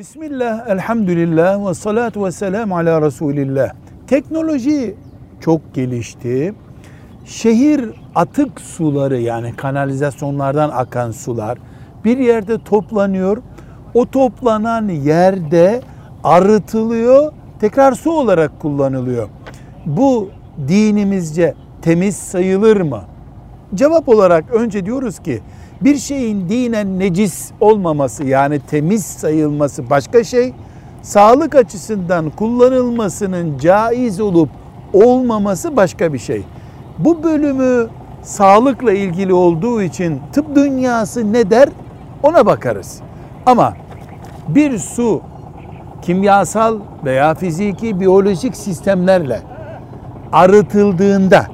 [0.00, 3.72] Bismillah, elhamdülillah ve salatu ve selamu ala Resulillah.
[4.06, 4.94] Teknoloji
[5.40, 6.54] çok gelişti.
[7.24, 11.58] Şehir atık suları yani kanalizasyonlardan akan sular
[12.04, 13.42] bir yerde toplanıyor.
[13.94, 15.80] O toplanan yerde
[16.24, 19.28] arıtılıyor, tekrar su olarak kullanılıyor.
[19.86, 20.30] Bu
[20.68, 23.02] dinimizce temiz sayılır mı?
[23.74, 25.40] Cevap olarak önce diyoruz ki
[25.80, 30.52] bir şeyin dinen necis olmaması yani temiz sayılması başka şey.
[31.02, 34.48] Sağlık açısından kullanılmasının caiz olup
[34.92, 36.42] olmaması başka bir şey.
[36.98, 37.88] Bu bölümü
[38.22, 41.68] sağlıkla ilgili olduğu için tıp dünyası ne der
[42.22, 43.00] ona bakarız.
[43.46, 43.74] Ama
[44.48, 45.20] bir su
[46.02, 49.40] kimyasal veya fiziki biyolojik sistemlerle
[50.32, 51.46] arıtıldığında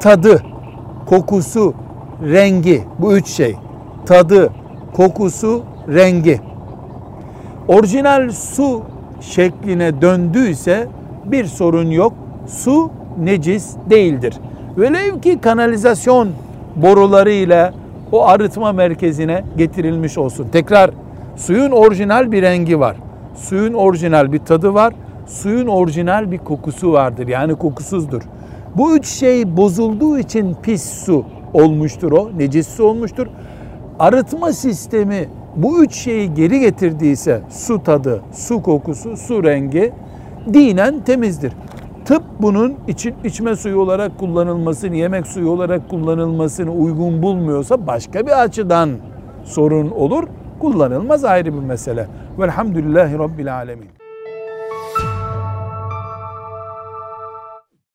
[0.00, 0.42] tadı,
[1.06, 1.74] kokusu,
[2.22, 3.56] rengi bu üç şey.
[4.06, 4.50] Tadı,
[4.92, 6.40] kokusu, rengi.
[7.68, 8.82] Orijinal su
[9.20, 10.88] şekline döndüyse
[11.24, 12.12] bir sorun yok.
[12.46, 14.34] Su necis değildir.
[14.78, 16.28] Velev ki kanalizasyon
[16.76, 17.74] borularıyla
[18.12, 20.48] o arıtma merkezine getirilmiş olsun.
[20.52, 20.90] Tekrar
[21.36, 22.96] suyun orijinal bir rengi var.
[23.34, 24.94] Suyun orijinal bir tadı var.
[25.26, 27.28] Suyun orijinal bir kokusu vardır.
[27.28, 28.22] Yani kokusuzdur.
[28.76, 33.26] Bu üç şey bozulduğu için pis su olmuştur o, necis su olmuştur.
[33.98, 39.92] Arıtma sistemi bu üç şeyi geri getirdiyse su tadı, su kokusu, su rengi
[40.54, 41.52] dinen temizdir.
[42.04, 48.42] Tıp bunun için içme suyu olarak kullanılmasını, yemek suyu olarak kullanılmasını uygun bulmuyorsa başka bir
[48.42, 48.90] açıdan
[49.44, 50.24] sorun olur.
[50.60, 52.06] Kullanılmaz ayrı bir mesele.
[52.38, 54.01] Velhamdülillahi Rabbil Alemin.